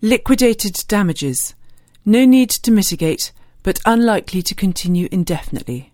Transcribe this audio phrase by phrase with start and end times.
[0.00, 1.56] Liquidated damages.
[2.04, 3.32] No need to mitigate,
[3.64, 5.92] but unlikely to continue indefinitely.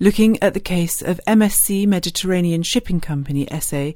[0.00, 3.90] Looking at the case of MSC Mediterranean Shipping Company SA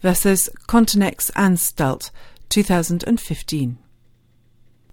[0.00, 2.12] versus Cottonex Anstalt
[2.50, 3.78] 2015.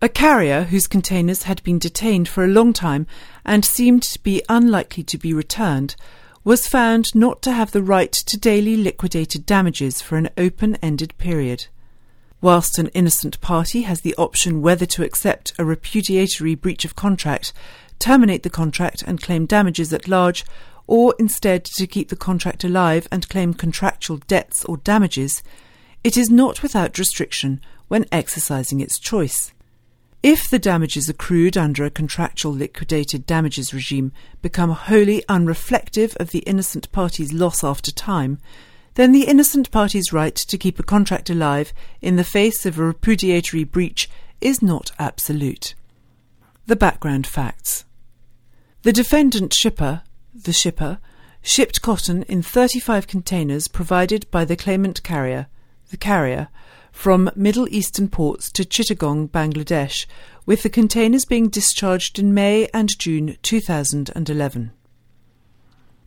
[0.02, 3.06] A carrier whose containers had been detained for a long time
[3.46, 5.96] and seemed to be unlikely to be returned
[6.44, 11.16] was found not to have the right to daily liquidated damages for an open ended
[11.20, 11.68] period.
[12.42, 17.54] Whilst an innocent party has the option whether to accept a repudiatory breach of contract,
[18.00, 20.44] terminate the contract and claim damages at large,
[20.88, 25.44] or instead to keep the contract alive and claim contractual debts or damages,
[26.04, 29.54] it is not without restriction when exercising its choice.
[30.24, 34.12] If the damages accrued under a contractual liquidated damages regime
[34.42, 38.40] become wholly unreflective of the innocent party's loss after time,
[38.96, 42.84] then the innocent party's right to keep a contract alive in the face of a
[42.84, 44.10] repudiatory breach
[44.42, 45.76] is not absolute.
[46.66, 47.86] The background facts.
[48.84, 50.02] The defendant shipper,
[50.34, 51.00] the shipper,
[51.42, 55.48] shipped cotton in 35 containers provided by the claimant carrier,
[55.90, 56.50] the carrier,
[56.92, 60.06] from Middle Eastern ports to Chittagong, Bangladesh,
[60.46, 64.72] with the containers being discharged in May and June 2011.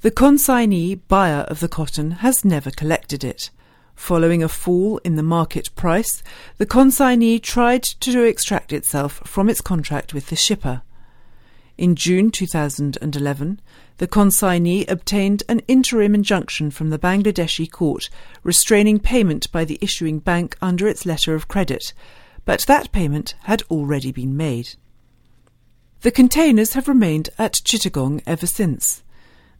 [0.04, 3.48] The consignee buyer of the cotton has never collected it.
[3.94, 6.22] Following a fall in the market price,
[6.58, 10.82] the consignee tried to extract itself from its contract with the shipper.
[11.78, 13.60] In June 2011,
[13.96, 18.10] the consignee obtained an interim injunction from the Bangladeshi court
[18.42, 21.94] restraining payment by the issuing bank under its letter of credit,
[22.44, 24.74] but that payment had already been made.
[26.02, 29.02] The containers have remained at Chittagong ever since.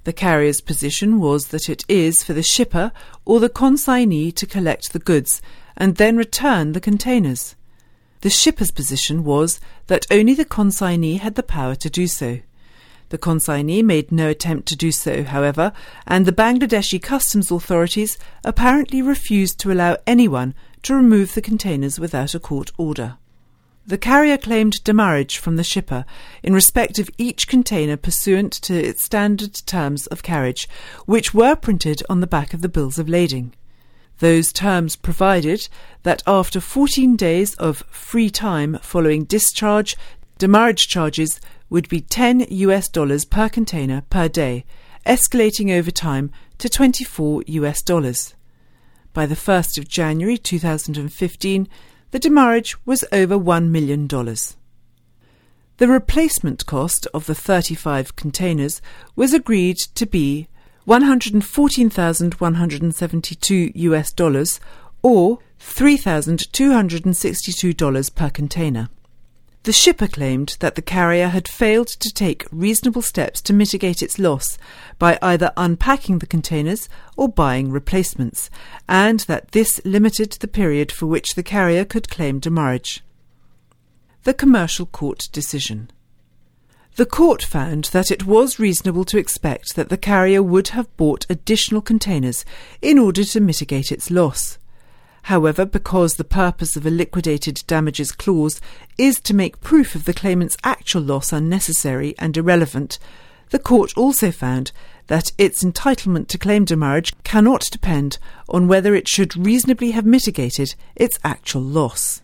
[0.05, 2.93] The carrier's position was that it is for the shipper
[3.25, 5.41] or the consignee to collect the goods
[5.77, 7.57] and then return the containers.
[8.21, 12.41] The shipper's position was that only the consignee had the power to do so.
[13.09, 15.73] The consignee made no attempt to do so, however,
[16.07, 22.35] and the Bangladeshi customs authorities apparently refused to allow anyone to remove the containers without
[22.35, 23.17] a court order.
[23.87, 26.07] The carrier claimed demurrage from the shipper
[26.43, 30.67] in respect of each container pursuant to its standard terms of carriage,
[31.05, 33.53] which were printed on the back of the bills of lading.
[34.21, 35.69] Those terms provided
[36.03, 39.97] that after 14 days of free time following discharge,
[40.39, 44.65] demurrage charges would be 10 US dollars per container per day,
[45.05, 48.35] escalating over time to 24 US dollars.
[49.13, 51.69] By the 1st of January 2015,
[52.15, 54.07] the demurrage was over $1 million.
[54.07, 58.81] The replacement cost of the 35 containers
[59.17, 60.47] was agreed to be
[60.85, 64.61] 114,172 US dollars
[65.03, 68.89] or $3,262 per container.
[69.65, 74.19] The shipper claimed that the carrier had failed to take reasonable steps to mitigate its
[74.19, 74.59] loss
[74.99, 76.87] by either unpacking the containers
[77.17, 78.51] or buying replacements,
[78.87, 83.03] and that this limited the period for which the carrier could claim demurrage.
[84.25, 85.91] The Commercial Court Decision
[86.97, 91.27] the court found that it was reasonable to expect that the carrier would have bought
[91.29, 92.45] additional containers
[92.81, 94.59] in order to mitigate its loss.
[95.25, 98.61] However, because the purpose of a liquidated damages clause
[98.99, 102.99] is to make proof of the claimant's actual loss unnecessary and irrelevant,
[103.49, 104.71] the court also found
[105.07, 108.19] that its entitlement to claim demurrage cannot depend
[108.51, 112.21] on whether it should reasonably have mitigated its actual loss.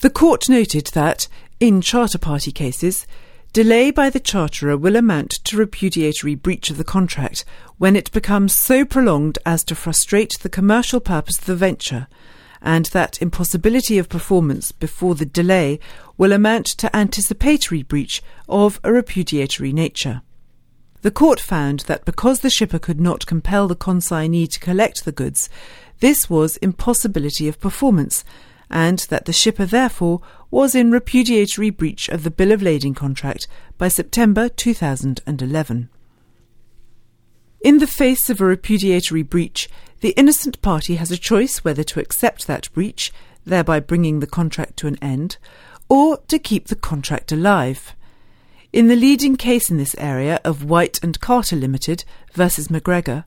[0.00, 1.28] The court noted that,
[1.60, 3.06] in charter party cases,
[3.54, 7.44] Delay by the charterer will amount to repudiatory breach of the contract
[7.78, 12.08] when it becomes so prolonged as to frustrate the commercial purpose of the venture,
[12.60, 15.78] and that impossibility of performance before the delay
[16.18, 20.22] will amount to anticipatory breach of a repudiatory nature.
[21.02, 25.12] The court found that because the shipper could not compel the consignee to collect the
[25.12, 25.48] goods,
[26.00, 28.24] this was impossibility of performance,
[28.70, 33.46] and that the shipper therefore was in repudiatory breach of the Bill of Lading contract
[33.78, 35.88] by September 2011.
[37.62, 39.68] In the face of a repudiatory breach,
[40.00, 43.10] the innocent party has a choice whether to accept that breach,
[43.46, 45.38] thereby bringing the contract to an end,
[45.88, 47.94] or to keep the contract alive.
[48.72, 53.24] In the leading case in this area of White and Carter Limited versus McGregor,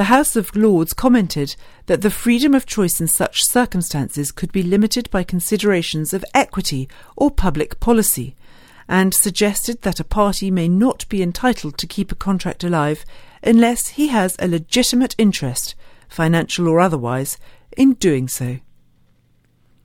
[0.00, 4.62] the House of Lords commented that the freedom of choice in such circumstances could be
[4.62, 8.34] limited by considerations of equity or public policy,
[8.88, 13.04] and suggested that a party may not be entitled to keep a contract alive
[13.42, 15.74] unless he has a legitimate interest,
[16.08, 17.36] financial or otherwise,
[17.76, 18.56] in doing so.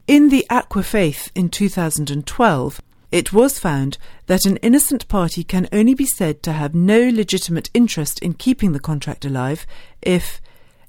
[0.08, 2.82] In the Aquafaith in 2012,
[3.16, 7.70] it was found that an innocent party can only be said to have no legitimate
[7.74, 9.66] interest in keeping the contract alive
[10.02, 10.42] if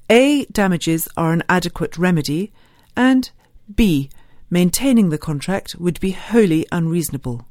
[0.09, 0.43] A.
[0.51, 2.51] Damages are an adequate remedy,
[2.97, 3.31] and
[3.73, 4.09] B.
[4.49, 7.47] Maintaining the contract would be wholly unreasonable.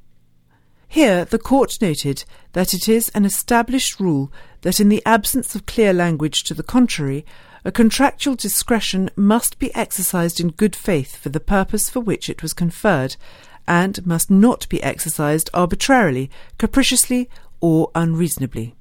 [0.87, 4.31] Here, the court noted that it is an established rule
[4.61, 7.25] that in the absence of clear language to the contrary,
[7.65, 12.43] a contractual discretion must be exercised in good faith for the purpose for which it
[12.43, 13.17] was conferred,
[13.67, 17.29] and must not be exercised arbitrarily, capriciously,
[17.61, 18.75] or unreasonably.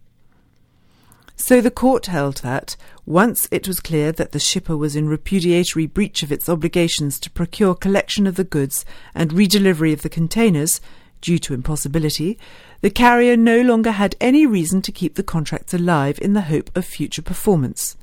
[1.36, 5.86] So the court held that, once it was clear that the shipper was in repudiatory
[5.86, 10.80] breach of its obligations to procure collection of the goods and redelivery of the containers,
[11.22, 12.38] due to impossibility,
[12.82, 16.70] the carrier no longer had any reason to keep the contracts alive in the hope
[16.76, 17.98] of future performance.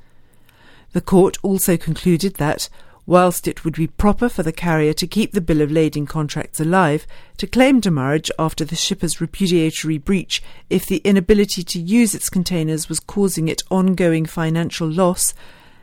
[0.91, 2.69] The court also concluded that,
[3.05, 6.59] whilst it would be proper for the carrier to keep the bill of lading contracts
[6.59, 7.05] alive,
[7.37, 12.87] to claim demurrage after the shipper's repudiatory breach if the inability to use its containers
[12.87, 15.33] was causing it ongoing financial loss,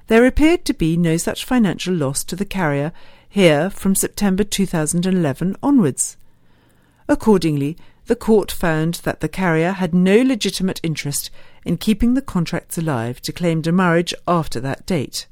[0.07, 2.93] there appeared to be no such financial loss to the carrier
[3.29, 6.17] here from September 2011 onwards.
[7.09, 7.77] Accordingly,
[8.07, 11.31] the court found that the carrier had no legitimate interest
[11.65, 15.27] in keeping the contracts alive to claim demurrage after that date.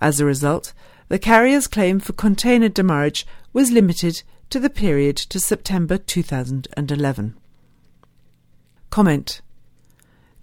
[0.00, 0.72] As a result,
[1.10, 7.36] the carrier's claim for container demurrage was limited to the period to September 2011.
[8.90, 9.40] Comment.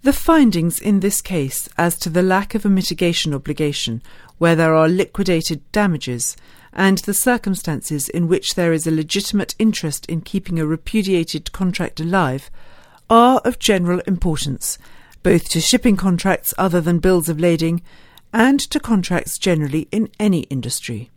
[0.02, 4.02] The findings in this case as to the lack of a mitigation obligation
[4.36, 6.36] where there are liquidated damages
[6.74, 11.98] and the circumstances in which there is a legitimate interest in keeping a repudiated contract
[11.98, 12.50] alive
[13.08, 14.76] are of general importance,
[15.22, 17.80] both to shipping contracts other than bills of lading
[18.32, 21.10] and to contracts generally in any industry.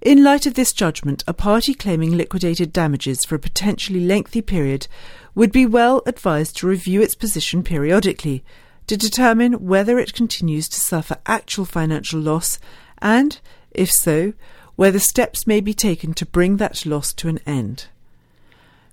[0.00, 4.86] In light of this judgment, a party claiming liquidated damages for a potentially lengthy period
[5.34, 8.42] would be well advised to review its position periodically
[8.86, 12.58] to determine whether it continues to suffer actual financial loss
[13.02, 13.40] and,
[13.72, 14.32] if so,
[14.74, 17.86] whether steps may be taken to bring that loss to an end.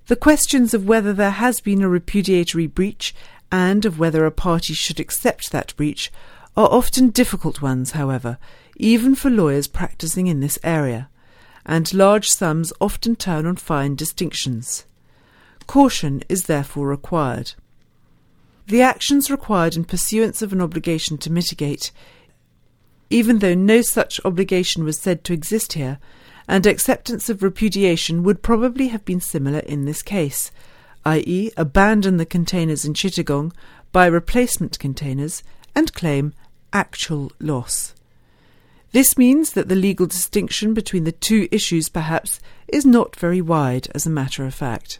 [0.08, 3.14] The questions of whether there has been a repudiatory breach
[3.50, 6.12] and of whether a party should accept that breach
[6.58, 8.36] are often difficult ones, however,
[8.76, 11.08] even for lawyers practicing in this area,
[11.64, 14.84] and large sums often turn on fine distinctions.
[15.68, 17.52] Caution is therefore required.
[18.66, 21.92] The actions required in pursuance of an obligation to mitigate,
[23.08, 26.00] even though no such obligation was said to exist here,
[26.48, 30.50] and acceptance of repudiation would probably have been similar in this case,
[31.04, 33.52] i.e., abandon the containers in Chittagong,
[33.92, 35.44] buy replacement containers,
[35.76, 36.34] and claim
[36.72, 37.94] actual loss.
[38.92, 43.88] This means that the legal distinction between the two issues perhaps is not very wide
[43.94, 44.98] as a matter of fact.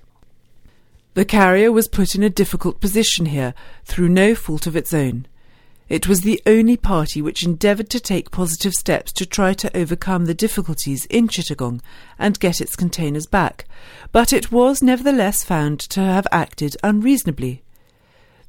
[1.15, 3.55] The carrier was put in a difficult position here
[3.85, 5.27] through no fault of its own.
[5.89, 10.27] It was the only party which endeavoured to take positive steps to try to overcome
[10.27, 11.81] the difficulties in Chittagong
[12.19, 13.65] and get its containers back,
[14.13, 17.63] but it was nevertheless found to have acted unreasonably.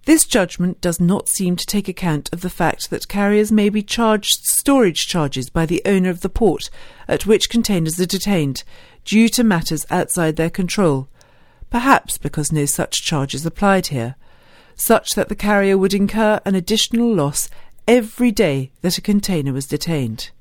[0.06, 3.84] This judgment does not seem to take account of the fact that carriers may be
[3.84, 6.70] charged storage charges by the owner of the port
[7.08, 8.64] at which containers are detained,
[9.06, 11.08] due to matters outside their control,
[11.70, 14.16] perhaps because no such charge is applied here,
[14.76, 17.50] such that the carrier would incur an additional loss
[17.88, 20.32] every day that a container was detained.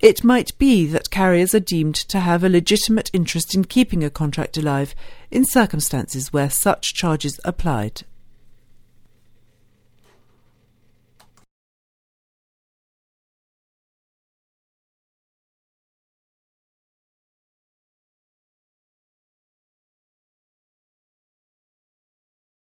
[0.00, 4.10] It might be that carriers are deemed to have a legitimate interest in keeping a
[4.10, 4.94] contract alive
[5.30, 8.02] in circumstances where such charges applied